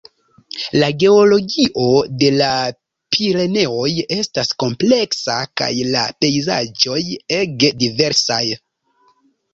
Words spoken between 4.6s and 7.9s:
kompleksa kaj la pejzaĝoj ege